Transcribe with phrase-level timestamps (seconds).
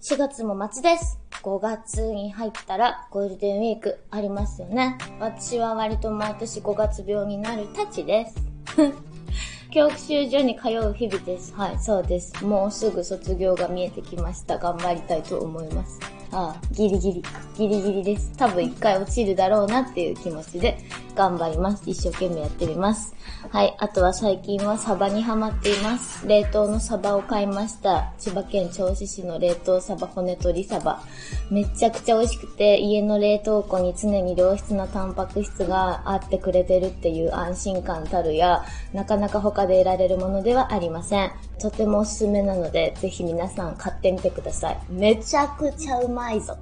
[0.00, 1.18] 4月も末です。
[1.42, 4.96] 5月に入ったらゴールデンウィークありますよね。
[5.18, 8.36] 私は割と毎年5月病になるたちです。
[9.70, 11.52] 教習所に通う日々です。
[11.54, 12.42] はい、そうです。
[12.42, 14.56] もうすぐ卒業が見えてきました。
[14.56, 16.00] 頑張りたいと思います。
[16.32, 17.22] ああ、ギリギリ、
[17.56, 18.32] ギリギリです。
[18.36, 20.78] 多分一回落ちるだろうなっていう気持ちで
[21.16, 21.82] 頑張ります。
[21.86, 23.14] 一生懸命やってみます。
[23.50, 26.26] はい、あとは最近はサバにハマっています。
[26.28, 28.12] 冷凍のサバを買いました。
[28.18, 31.02] 千葉県銚子市の冷凍サバ骨取りサバ。
[31.50, 41.32] めちゃくちゃ美味しくて、家の冷凍庫に常に良質なタンパク質があってくれてるっていう安心感たるや、なかなか他で得られるものではありません。
[41.60, 44.78] とてもおすすめなので、ぜひ皆さん買ってみてください。
[44.88, 46.56] めちゃくちゃうまいぞ。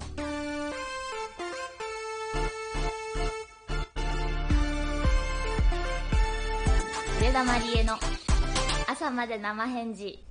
[7.20, 7.94] 上田まりえの
[8.88, 10.24] 朝まで生返事。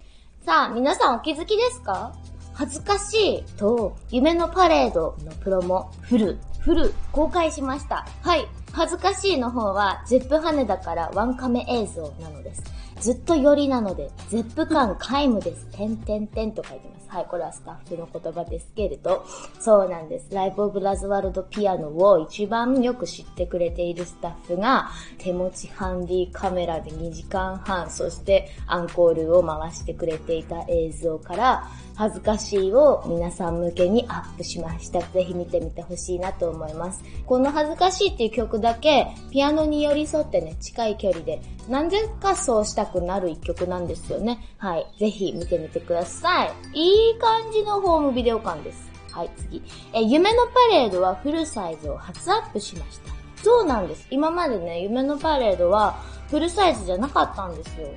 [0.46, 2.14] さあ、皆さんお気づきですか？
[2.54, 8.06] 恥ずかしいと、夢のパレードのプロモ、フル、フル、公開しました。
[8.22, 8.48] はい。
[8.74, 12.64] 恥ずかしいの方は、ゼップ羽田からワンカメ映像なのです。
[13.00, 15.66] ずっと寄りなので、ゼップ感皆無です。
[15.68, 17.08] てんてんてんと書いてます。
[17.10, 19.26] はい、これはスタッフの言葉ですけれど、
[19.60, 20.28] そうなんです。
[20.34, 31.68] ライブオブラズワルドピアノを一番よく知ってくれているスタッフが、手持ちハンディカメラで2時間半、そしてアンコールを回してくれていた映像から、
[31.98, 35.02] 恥ずかしいを皆さん向けにアップしました。
[35.02, 37.04] ぜひ見てみてほしいなと思います。
[37.26, 44.40] この恥ずかしいっていう曲だけ、ピアノに寄り添ってね、近い距離で、なんでかそうしたくなる一曲なんですよね。
[44.58, 44.86] はい。
[45.00, 46.52] ぜひ見てみてください。
[46.74, 48.92] いい感じのホームビデオ感です。
[49.12, 49.64] はい、次。
[49.94, 53.12] え、夢のパレードはフルサイズを初アップしました。
[53.44, 54.06] そうなんです。
[54.12, 55.94] 今までね、夢のパレードは
[56.30, 57.88] フルサイズじゃなかったんですよ。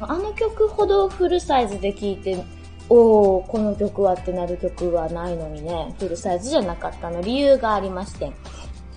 [0.00, 2.44] あの曲ほどフルサイズで聴いて、
[2.90, 8.32] おー、この曲はってなる曲はないのにね、フルサイズじゃなかったの理由がありまして、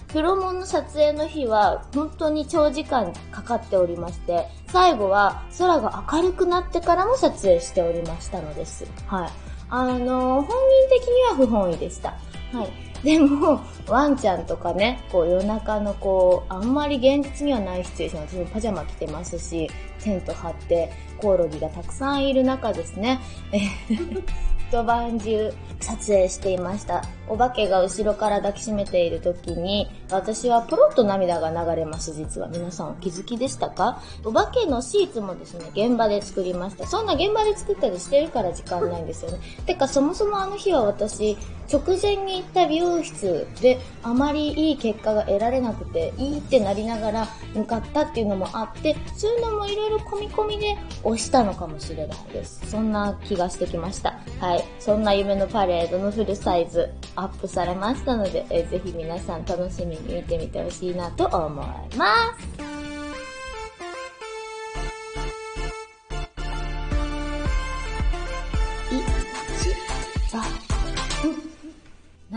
[0.08, 8.85] プロモンの撮影の日は本当に長時間かかっておりまして、最後は空が明るくなってからも撮影しておりましたのです。
[9.07, 9.29] はい。
[9.69, 10.56] あのー、本人
[10.90, 12.16] 的には不本意でした。
[12.53, 12.69] はい。
[13.03, 19.69] でも、ワンちゃんとかね、こう夜中のこう、あんまり現実にはないシチュエーション、私もパジャマ着てますし、
[20.03, 23.19] テント張って、コオロギがたくさんいる中ですね、
[23.51, 24.23] えー
[24.72, 27.03] 一晩中撮影していました。
[27.28, 32.47] お化けが後ろから抱きしめている時に、私はポロッと涙が流れます、実は。
[32.47, 34.01] 皆さんお気づきでしたか？
[34.23, 36.88] お化けのシーツもですね、現場で作りました。
[36.88, 39.40] そんな現場で作ったりしてるから時間ないんですよね。
[39.66, 41.38] てか、そもそもあの日は私、
[41.72, 52.70] 直前に行った美容室であまりいい結果が得られなくて、いいってなりながら向かったっていうのもあって、そういうのもいろいろ込み込みで押したのかもしれないです。
[52.70, 54.20] そんな気がしてきました。
[54.40, 54.64] はい。
[54.80, 62.50] そんな夢のパレードのフルサイズアップされましたので、えぜひ皆さん楽しみに見てみてほしいなと思います。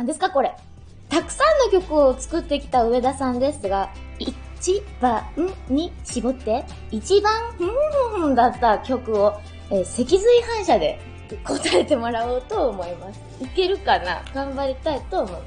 [0.05, 0.55] 何ですかこれ。
[1.09, 5.25] たくさんの曲を作ってきた上田さんですが、一番
[5.71, 9.33] に絞って、一番ふんだった曲を、
[9.71, 10.21] えー脊髄
[10.57, 11.01] 反射で
[11.43, 13.21] 答えてもらおうと思います。
[13.41, 14.23] いけるかな？
[14.35, 15.39] 頑張りたいと思いま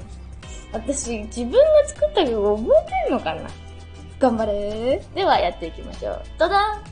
[0.48, 0.68] す。
[0.72, 2.72] 私、自分が作った曲覚
[3.04, 3.48] えてんのかな？
[4.18, 5.14] 頑張れー。
[5.14, 6.22] ではやっていきましょう。
[6.36, 6.82] どだん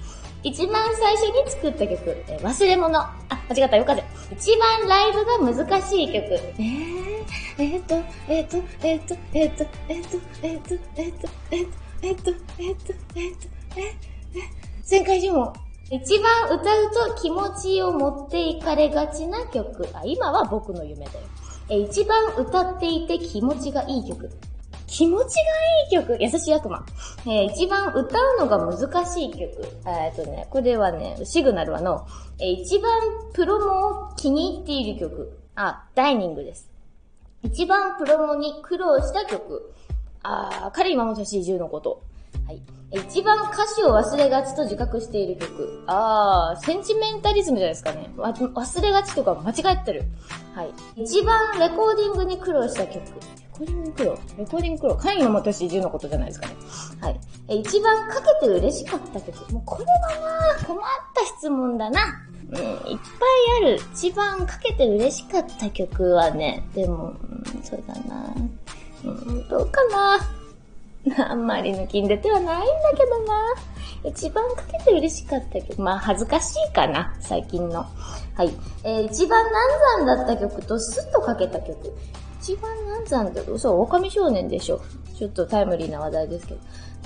[0.44, 3.00] 一番最初に作った曲、えー忘れ物。
[3.00, 3.18] あ、
[3.48, 4.02] 間違った、よかった。
[4.32, 6.16] 一番ライブが難しい曲。
[6.16, 7.24] えー、
[7.58, 7.94] えーと、
[8.28, 13.94] えーと、えーと、えーと、えーと、えーと、えーと、えーと、えーと、えーと、えーと、えーと、えー、え、
[14.84, 15.52] 旋回呪文。
[15.88, 19.86] 一番歌うと気持ちを持っていかれがちな曲。
[19.92, 21.20] あ、今は僕の夢だよ。
[21.68, 24.28] え、一番歌っていて気持ちがいい曲。
[24.86, 25.40] 気持ちが
[26.00, 26.84] いい曲優しい悪魔。
[27.26, 29.68] えー一番歌うのが難しい曲。
[29.86, 32.06] えっとね、これはね、シグナルはの、
[32.38, 32.92] えー一番
[33.32, 35.38] プロモを気に入っている曲。
[35.54, 36.70] あ、ダイニングです。
[37.42, 39.72] 一番プロモに苦労した曲。
[40.22, 42.02] あー、彼今も年中のこと。
[42.46, 42.60] はい。
[42.92, 45.82] え一番歌詞を忘れがちと自覚している曲。
[45.86, 48.10] あー、センチメンタリズムじゃないですかね。
[48.16, 50.04] 忘れがちとか間違ってる。
[50.54, 50.70] はい。
[51.02, 53.02] 一番レコーディングに苦労した曲。
[53.60, 56.54] レコーディングに苦労レコーディング苦労彼今も年中のことじゃないですかね。
[57.00, 57.20] はい。
[57.48, 59.52] え一番かけて嬉しかった曲。
[59.52, 60.80] もうこれはな困っ
[61.14, 62.00] た質問だな。
[62.50, 62.96] うん、いっぱい
[63.62, 63.80] ある。
[63.94, 68.34] 一番かけて嬉しかった曲はね、でも、うんそうだな。
[69.04, 70.18] うん、どうかな。
[71.30, 72.66] あんまり抜きんでてはないんだ
[72.96, 73.54] けどな。
[74.04, 75.80] 一番かけて嬉しかった曲。
[75.80, 77.86] まあ、恥ずかしいかな、最近の。
[78.34, 78.52] はい。
[78.84, 81.92] えー、一番難産だった曲とスッとかけた曲。
[82.46, 84.80] 一番難産だと、そう、狼少年でしょ。
[85.18, 86.60] ちょっとタイムリーな話題ですけど。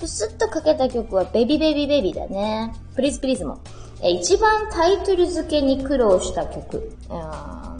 [0.07, 2.75] スッとかけた曲はベビベビベビだね。
[2.95, 3.59] プリズプリズも。
[4.03, 6.93] え、一番タイトル付けに苦労した曲。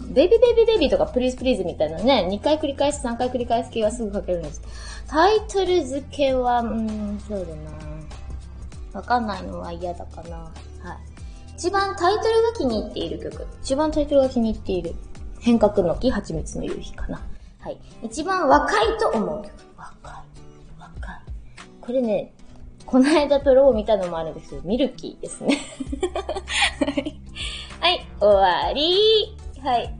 [0.09, 4.61] ベビベビベビとかプリズプリズみたいなね、2回繰り返す、3回繰り返す系はすぐかけるんです。
[5.07, 7.71] タイトル付けは、うん、そうだな
[8.93, 10.37] わかんないのは嫌だかな。
[10.37, 10.51] はい。
[11.55, 13.45] 一番タイトルが気に入っている曲。
[13.61, 14.95] 一番タイトルが気に入っている。
[15.39, 17.21] 変革の木、蜂蜜の夕日かな。
[17.61, 17.77] はい。
[18.03, 19.53] 一番若いと思う曲。
[19.77, 20.13] 若い。
[20.79, 21.19] 若い。
[21.79, 22.33] これね、
[22.85, 25.57] この間プロを見たのもあるんですけど、ミルキーですね。
[27.79, 28.05] はい。
[28.19, 28.27] 終
[28.67, 29.93] わりはい。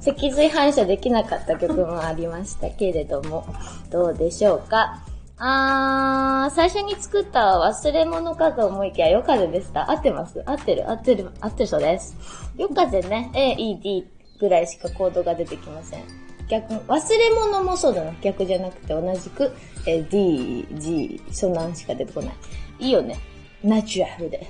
[0.00, 3.46] 脊髄反射できなかった曲もありましたけれども、
[3.90, 5.02] どうでしょうか。
[5.38, 9.90] あー、最初に作った忘れ物かと思いきや、夜風でした。
[9.90, 10.42] 合ってます？
[10.46, 12.16] 合ってる合ってる合ってるそうです。
[12.56, 14.08] 夜風ね、A、E、D
[14.40, 16.02] ぐらいしかコードが出てきません。
[16.48, 18.12] 逆、忘れ物もそうだな。
[18.20, 19.52] 逆じゃなくて同じく、
[19.86, 22.34] え D、G、そんなんしか出てこない。
[22.78, 23.18] いいよね。
[23.62, 24.46] ナチュラルで。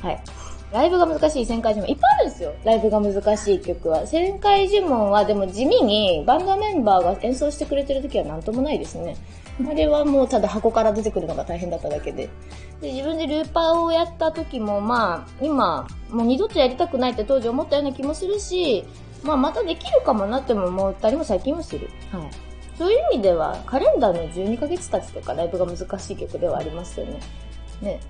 [0.00, 0.22] はい。
[0.72, 1.90] ライブが難しい旋回呪文。
[1.90, 2.54] いっぱいあるんですよ。
[2.64, 4.06] ライブが難しい曲は。
[4.06, 9.16] 旋回呪文はでも地味にバンドメンバーが演奏してくれてる時はなんともないですね。
[9.68, 12.30] あれはもうただ箱から出てくるのが大変だっただけで。
[12.80, 18.84] で、自分でルーパーをやった時も、まあ、今、もう二度とやりたくないって当時思ったような気もするし、
[19.22, 21.90] まあ、またできるかもなっても思ったりも最近もする。
[22.10, 22.30] はい。
[22.78, 27.20] そういう意味では、カレンダーの12ヶ月たちとかライブが難しい曲ではありますよね。
[27.80, 28.00] ね。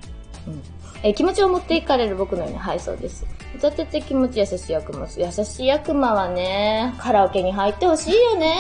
[0.47, 0.63] うん。
[1.03, 3.27] え気持ちを持っていかれる僕のように、はい、そうです。
[3.57, 5.07] 歌ってて気持ち優しい悪魔。
[5.17, 8.57] 優しい悪魔はね、カラオケに入ってほしいよね。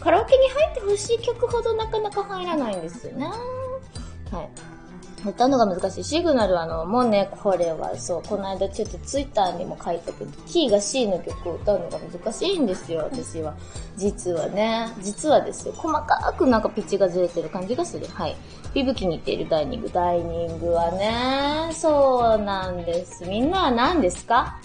[0.00, 3.26] カラオケに入ってほしい曲ほどなかなか入らないんですよね。
[4.30, 4.48] はい。
[5.30, 6.04] 歌うのが難しい。
[6.04, 13.54] シグナルあの、もうね、これはそう、この間ちょっとツイッターにも書いたけど、キーが C の曲を歌うのが難しいんですよ、私は。
[13.96, 18.06] 実はね、実はですよ、細かくなんかピッチがずれてる感じがする。
[18.06, 18.36] はい。
[18.74, 19.90] ビブ気に入っているダイニング。
[19.90, 23.24] ダイニングはね、そうなんです。
[23.24, 24.60] みんなは何ですか？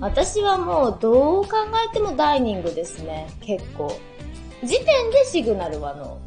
[0.00, 1.50] 私はもうどう考
[1.88, 3.92] えてもダイニングですね、結構。
[4.64, 6.18] 時点でシグナルはの、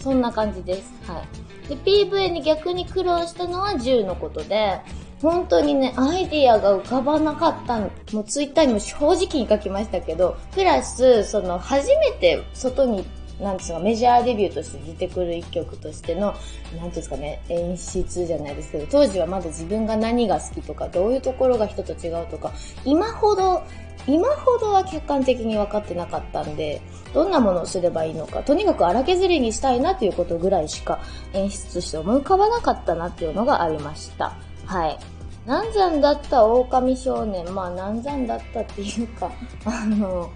[0.00, 0.92] そんな感じです。
[1.06, 1.22] は
[1.66, 1.68] い。
[1.68, 4.80] で、PV に逆に苦労したのは10のことで、
[5.20, 13.04] 本当にね、アイディアが浮かばなかったもうツイッターにも正直に書きましたけど、プラス、その、初めて外に
[13.40, 22.52] なんですか、メジャーデビューとして出てくる一曲としての、なんていうんですかね、演出じゃないですけど、当時はまだ自分が何が好きとか、どういうところが人と違うとか、
[22.84, 23.62] 今ほど、
[24.08, 26.80] 今ほどは客観的に分かってなかったんで、
[27.12, 31.00] どんなものをすればいいのか、とにかく荒削りにしたいなということぐらいしか
[31.34, 34.32] 演出として思い浮かばなかったなっていうのがありました。
[34.64, 34.98] はい。
[35.46, 39.30] 難産だった狼少年、まあ難産だったっていうか、
[39.66, 40.30] あの、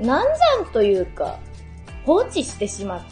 [0.00, 0.24] 難
[0.56, 1.38] 産というか、
[2.04, 3.06] 放置してしまった。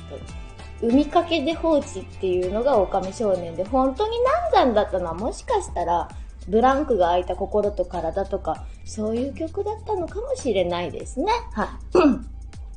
[0.87, 4.19] 海かけで放置っていうのが狼少年で、本当に
[4.53, 6.09] 難産だったのはもしかしたら、
[6.49, 11.33] ブランクが空いた心と体とか、そういう曲だったのかもしれないですね。
[11.53, 11.79] は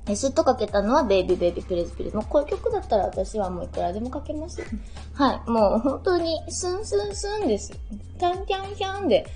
[0.07, 0.15] い。
[0.15, 2.15] スッとかけたのはベイビーベイビープレズプレズ。
[2.15, 4.61] もうこういう曲だったら私はもういくらでもかけます。
[5.13, 5.49] はい。
[5.49, 7.71] もう本当にスンスンスンです。
[8.17, 9.27] タンキャンキャンで、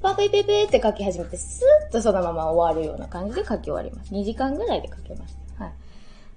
[0.00, 4.14] パペペペって書き始めて、スーッとそのまま終わるような感じで書き終わります。
[4.14, 5.36] 2時間ぐらいで書けます。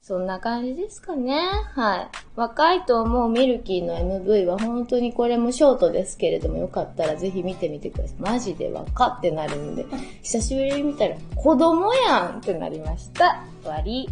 [0.05, 1.39] そんな感じですかね。
[1.75, 2.09] はい。
[2.35, 8.17] 若いと思うミルキーの MV は本当にこれもショートですけれども、よかったらぜひ見てみてください。
[8.19, 9.85] マジで若ってなるんで、
[10.21, 13.45] 久しぶりに見たら子供やんってなりました。
[13.61, 14.09] 終わり。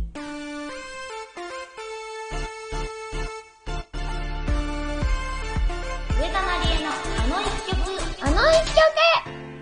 [6.17, 7.75] 上田まりえのあの一曲、
[8.21, 8.87] あの一曲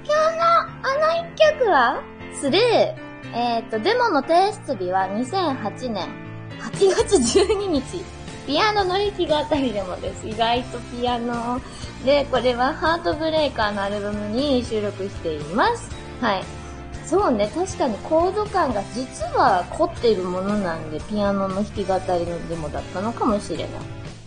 [0.06, 2.04] 今日のあの一曲は？
[2.40, 3.09] スルー。
[3.34, 6.08] えっ、と、デモの提出日は2008年
[6.60, 8.04] 8月12日。
[8.48, 10.28] ピアノの力があたりでもです。
[10.28, 11.62] 意外とピアノ。
[12.04, 15.90] で、これはハートブレイカーのアルバムに収録しています。
[16.20, 16.44] はい。
[17.06, 23.68] そうね、確かにコード感が実は凝っているものなんで、ピアノの弾き語りのデモだったのかもしれない。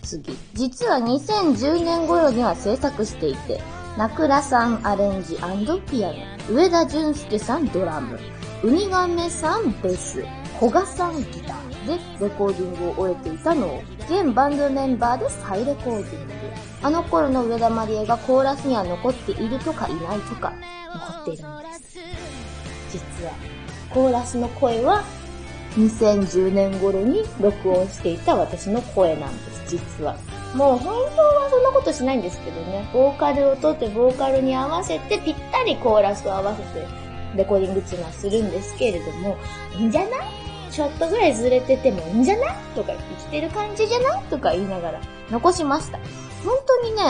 [0.03, 0.37] 次。
[0.55, 3.61] 実は2010年頃には制作していて、
[3.99, 5.37] ナクラさんアレンジ
[5.91, 6.15] ピアノ、
[6.49, 8.19] 上田淳介さんドラム、
[8.65, 10.25] ウニガメさんベース、
[10.61, 16.33] 古賀さんギターでレコーディングを終えていたのを、現バンドメンバーで再レコーディング。
[16.81, 20.53] あの頃の上田まりえがコーラスには残っているとかいないとか、
[20.95, 21.99] 残っているんです。
[22.93, 23.33] 実は、
[23.91, 25.03] コーラスの声は
[25.77, 30.15] 2010年頃に録音していた私の声なんです、実は。
[30.55, 37.02] もう本当はそんなことしないんですけどね、ボーカルを取ってボーカルに合わせてぴったりコーラスを合わせて
[37.37, 39.37] レコーディングっていうのはするんですけれども、
[39.77, 40.21] いいんじゃない？
[40.71, 42.57] ちょっとぐらいずれててもいいんじゃない？
[42.75, 44.23] とか生きてる感じじゃない？
[44.25, 45.99] とか言いながら残しました。
[46.45, 47.03] 本当にね、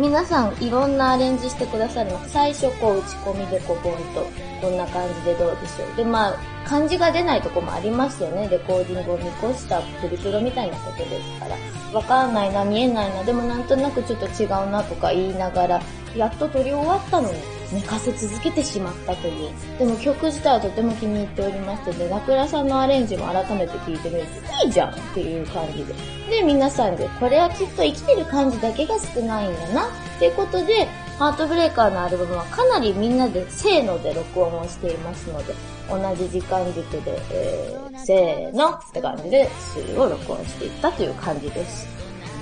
[0.00, 2.18] 皆さんいろんなアレンジしてくださるの。
[2.26, 4.26] 最初こう打ち込みでこうボンと、
[4.60, 5.96] こんな感じでどうでしょう。
[5.96, 6.34] で、まあ、
[6.66, 8.48] 漢字が出ないとこもありますよね。
[8.48, 11.56] レコーディングを見越したプリプロみたいなことですから。
[11.92, 15.82] わかんないな、見えないな、でもなんとなくちょっと違うなとか言いながら、
[16.16, 17.38] やっと撮り終わったのに、
[17.72, 19.50] 寝かせ続けてしまったという。
[19.78, 25.94] でも曲自体はとても気に入っておりましてで、ラクラさんのアレンジも改めて聞いてみると、いいじゃんっていう感じで。
[26.30, 30.86] で、皆さんで、これはきっと生きてる感じだけが少ないんだな、っていうことで、
[31.18, 35.54] ハートブレーカーのアルバムはかなりみんなでせーので録音をしていますので、
[35.88, 41.86] 同じ時間軸で、えー、せーのって感じで、数を録音していったという感じです。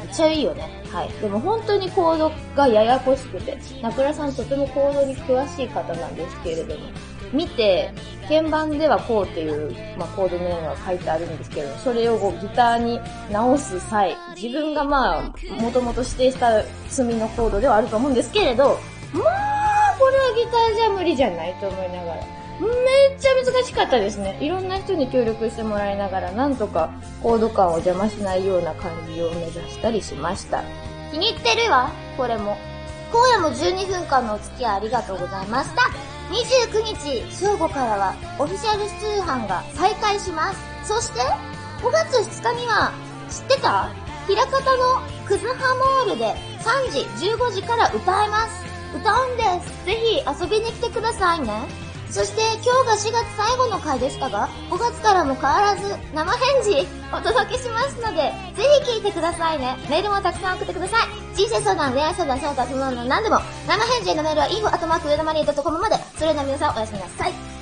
[0.05, 0.78] めっちゃいいよね。
[0.93, 1.09] はい。
[1.21, 6.87] でも本当にコードがややこしくて、ナクラさんとてもコードに詳しい方なんですけれども、
[7.33, 7.93] 見て、
[8.29, 15.23] 鍵盤ではこうっていう、まあ、コードのようなのが書いてあるんですけど、それをこうギターに直す際、自分がまあ、
[15.61, 18.79] もともと指定した積みのコードではあると思うんですけれど、
[19.13, 22.38] まあ、これはギターじゃ無理じゃないと思いながら。
[22.61, 24.39] めっちゃ難しかったですね。
[24.41, 26.91] いろんな人に協力してもらいながら、なんとか
[27.23, 30.63] コード感を邪魔しないような感じを目指したりしました。
[31.13, 32.57] 気に入ってるわ、これも。
[33.11, 35.83] 今夜も12分間のお付き合いありがとうございました。
[36.31, 40.59] 29日正午からはオフィシャル通販が再開します。
[40.85, 41.21] そして、
[41.83, 42.93] 5月2日には、
[43.31, 43.91] 知ってた？
[44.27, 47.01] 平方のクズハモールで3時、
[47.33, 48.67] 15時から歌えます。
[48.95, 49.85] 歌うんです。
[49.87, 51.63] ぜひ遊びに来てくださいね。
[52.11, 59.77] そして今日が4月最後の回でしたが、5月からも変わらず生返事お届けしますので、ぜひ聞いてくださいね。
[59.91, 61.37] メールもたくさん送ってください。
[61.37, 65.97] 人生相談、恋愛相談、その他その何でも、生返事へのメールは info.com まで。
[66.17, 67.58] それでは皆さんおやすみなさい。